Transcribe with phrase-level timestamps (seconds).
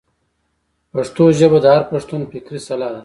[0.93, 2.99] پښتو ژبه د هر پښتون فکري سلاح ده.